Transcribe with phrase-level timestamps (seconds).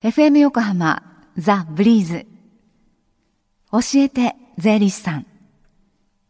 [0.00, 1.02] FM 横浜
[1.36, 2.24] ザ・ブリーズ。
[3.72, 5.26] 教えて税理士さん。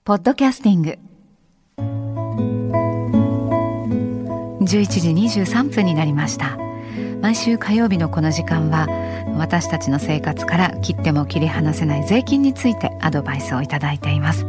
[0.04, 0.98] ポッドキャスティング。
[4.65, 6.57] 11時23分になりました。
[7.20, 8.86] 毎週火曜日のこの時間は
[9.39, 14.45] 私たちの生活から切っても切り離せない税金についてアドバイスをいただいています。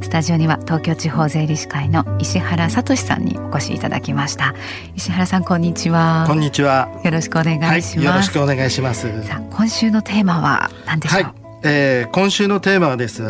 [0.00, 4.54] スタジオには東京地方税理士会の石原聡さんにお越しいただきました。
[4.94, 6.24] 石原さんこんにちは。
[6.28, 6.88] こんにちは。
[7.02, 9.22] よろしくお願いします、はい、よろしくお願いします。
[9.24, 11.32] さあ今週のテーマは何でしょう、はい
[11.62, 13.22] えー、今週のテーマはです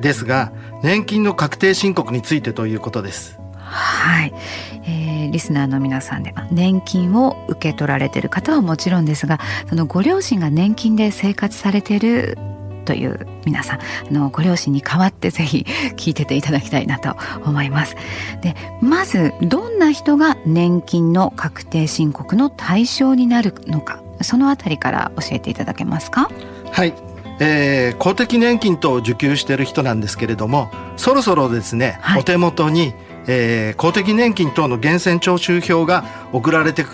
[0.00, 3.38] ですが年金の確定申告についてということです。
[3.58, 4.34] はい、
[4.71, 4.71] えー、
[5.32, 12.38] リスナーの皆さんで年金を受け取られている方はもちろんですがそのご両親が年金で生活されている
[12.84, 15.64] という皆さんあのご両親に代わってぜひ
[15.96, 17.96] 聞いてていただきたいなと思います。
[18.42, 26.28] でまずどんな人が年金の確定申告の対象になるのかそのあたりから教えていただけますか？
[26.72, 26.92] はい。
[27.40, 32.92] えー、公的年金等を受給している人なんですけれどもそろそろですね、はい、お手元に
[33.26, 36.84] えー、公的年金等の源泉徴収票が送られて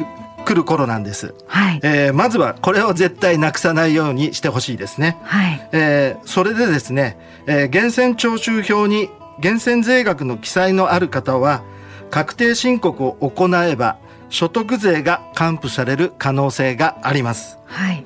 [0.44, 1.80] くる頃なんです、はい。
[1.82, 5.68] えー、まずはこれを絶対なくさないようにしてほしいですね、はい。
[5.72, 11.62] えー、それでですね、えー、源泉徴収票に源泉税額の記載のある方は
[12.10, 13.98] 確定申告を行えば
[14.30, 18.04] 所得税が還付される可能性があります、はい。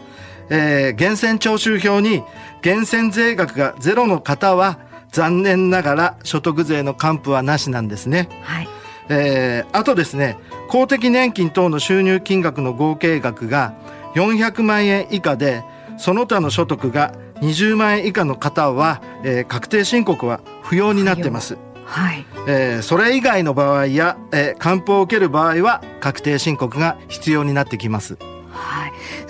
[0.51, 2.23] えー、源泉徴収票に
[2.65, 4.79] 源泉税額がゼロの方は
[5.13, 8.29] 残念ながら所得税の還付はなしなんですね。
[8.43, 8.69] はい。
[9.09, 10.39] えー、あとですね、
[10.69, 13.75] 公的年金等の収入金額の合計額が
[14.15, 15.65] 400万円以下で、
[15.99, 21.59] その他の所得が20万円以下の方は、えー、確定申告は不要になってます。
[21.85, 22.25] はい。
[22.49, 28.17] えー、それ以外の場合や、えー、還付を受ける場合は確定申告が必要になってきます。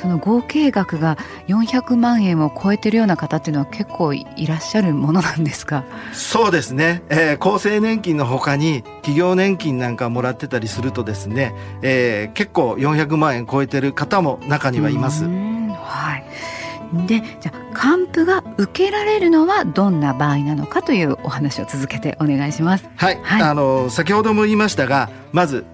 [0.02, 1.16] はい、その合計額が
[1.48, 5.84] 400万円を超えてるような方っていうのは結構いらっしゃるものなんですか？
[6.12, 15.24] そうですね、えー、厚生年金のほかに企業年金なんかもらってたりするとですね、えー、結構400万円超えてる方も中にはいます。
[15.24, 16.24] はい。
[17.06, 22.86] でじゃあ還付が受けられるのはどんな場合なのかというお話を続けてお願いします。
[22.96, 25.64] はい、はい、あの先ほども言いましたがまず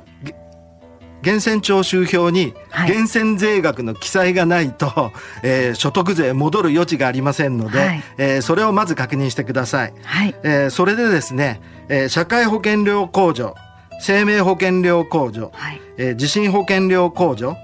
[1.22, 2.54] 源泉徴収票に
[2.86, 5.12] 源泉税額の記載がないと、はい、
[5.42, 9.94] えー、所得税戻る余地がありませんので、はい、えー、それをまず確認してください。
[10.02, 13.54] はい、えー、それでですね、えー、社会保険料控除、
[14.00, 17.56] 生命保険料控除、はい、えー、地震保険料控除、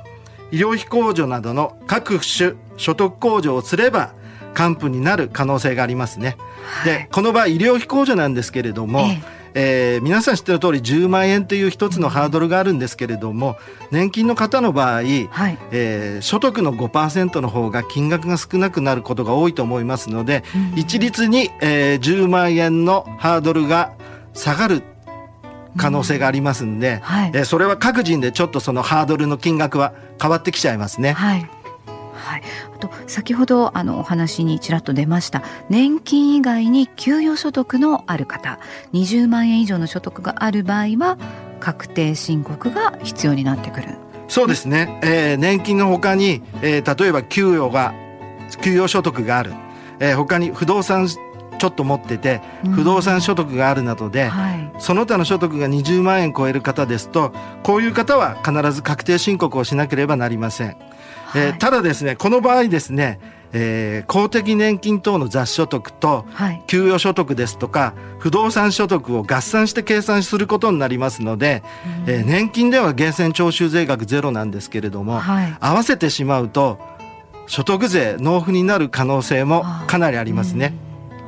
[0.51, 4.15] 医療費控除などの各種所得控除をすれば
[4.55, 6.37] 還付になる可能性がありますね。
[6.65, 13.57] はい、でこの場合医療費控除なんですけれども、えええー、皆さん知ってる通り10万円という一つのハードルがあるんですけれども
[13.91, 20.43] 年金の方の場合、はい、えー、所得の5%の方が金額が少なくなることが多いと思いますので、
[20.73, 23.93] うん、一律に、えー、10万円のハードルが
[24.35, 24.83] 下がる
[25.77, 27.01] 可能性がありますんで、うん。
[27.01, 31.13] はい、えー、それは各人でちょっとそのハードルの金額は変わってきちゃいますね。
[31.13, 31.49] はい
[32.25, 32.43] はい、
[32.75, 35.43] あと先ほどあのお話にちらっと出ました。
[35.69, 38.59] 年金以外に給与所得のある方。
[38.93, 41.19] 20万円以上の所得がある場合は
[41.61, 43.89] 確定申告が必要になってくる。
[44.29, 47.95] そうですね、えー、年金のほかに、えー、例えば給与が
[48.63, 49.53] 給与所得がある、
[50.01, 52.41] えー、他に不動産ちょっと持ってて
[52.75, 60.77] 不動産所得があるなどで、うんはい、その他の所得が20万円超える方ですとこういう方は必ず確定申告をしなければなりません。
[61.37, 63.19] えー、ただですねこの場合ですね
[63.57, 66.27] えー、公的年金等の雑所得と
[66.67, 71.63] 給与所得ですとか、不動産所得を合算して計算することになりますので、
[72.07, 76.81] うん、えー、年金では源泉徴収税額ゼロなんですけれども、はい、合わせてしまうと
[77.47, 80.75] 所得税納付になる可能性もかなりありますね。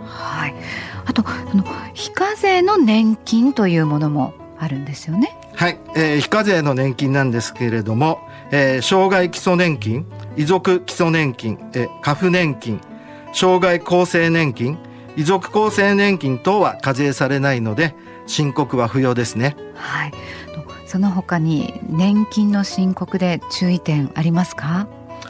[0.05, 0.55] はい、
[1.07, 5.37] あとその非課税の年金というものもあるんですよね。
[5.55, 10.05] はい、えー、非課税の年金なんですけれども、えー、障害基礎年金、
[10.37, 12.81] 遺族基礎年金、えー、過付年金、
[13.33, 14.79] 障害厚生年金、
[15.17, 17.95] 遺族厚生年金等は課税されないので
[18.27, 19.57] 申告は不要ですね。
[19.75, 20.13] はい。
[20.87, 24.87] その他に年金の申告で注意点ありますか？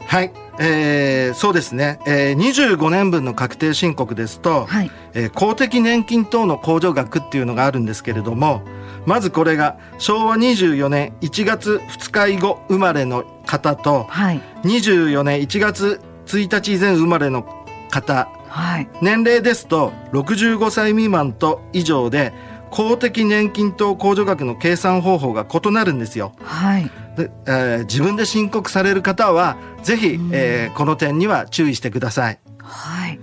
[0.07, 0.33] はい。
[0.59, 8.63] えー、そうですね、えー、25年分の確定申告ですと、はい、えー、公的年金等の控除額っていうのがあるんですけれども
[9.05, 17.43] まずこれが昭和24年1月2日以後生まれの方と、はい、24年1月1日以前生まれの
[17.91, 22.33] 方、はい、年齢ですと65歳未満と以上で
[22.71, 26.33] 公的年金等控除額の計算方法が異なるんですよ。
[26.43, 32.39] はい、でえー自分で申告される方はぜひ、えーこの点には注意してください。
[32.59, 33.19] はい。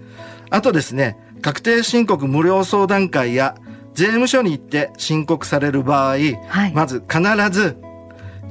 [0.50, 3.56] あとですね、確定申告無料相談会や
[3.94, 6.16] 税務署に行って申告される場合、は
[6.68, 7.78] いまず必ず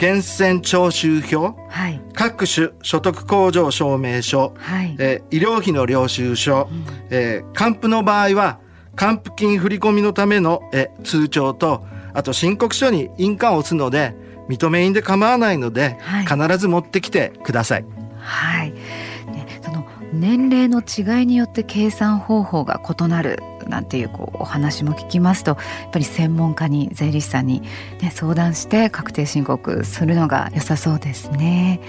[0.01, 2.01] 源泉徴収票、はい。
[2.15, 4.97] 各種所得控除証明書、はい。
[4.99, 6.69] えー医療費の領収書、
[7.11, 8.59] えー還付の場合は
[8.95, 11.85] 還付金振り込みのための、えー通帳と
[12.15, 14.15] あと申告書に印鑑を押すので
[14.49, 17.85] 認め印で構わないので、はい必ず持ってきてください。
[18.19, 18.73] はい。
[18.73, 27.63] ね、その年齢の違いによって計算方法が異なるなんていうこうお話も聞きますと、やっぱり専門家に税理士さんに
[28.01, 31.81] ね相談して確定申告するのが良さそうですね。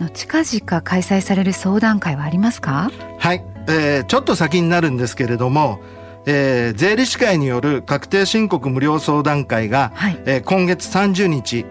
[0.00, 2.90] あの近々開催される相談会はありますか？
[3.18, 5.80] はい、えーちょっと先になるんですけれども、
[6.26, 11.64] えー税理士会による確定申告無料相談会が、はいえー今月30日、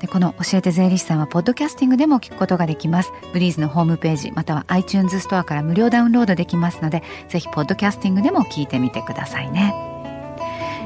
[0.01, 3.12] でこの教えて税理士さんはポッドキャスティングでも聞くことができます。
[3.33, 9.75] ブリーズのホームページまたは iTunes ストアから無料ダウンロードできますのでぜひポッドキャスティングでも聞いてみてくださいね。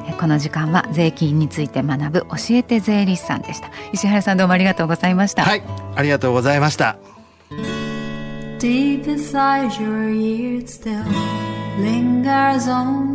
[0.07, 3.69] えこの時間は税金について学ぶ教えて税理士さんでした。
[3.93, 5.63] 石原さんどうもありがとうございました、はい
[5.95, 6.97] ありがとうございました。
[8.59, 11.03] Deep inside your ears still
[11.79, 13.14] lingers on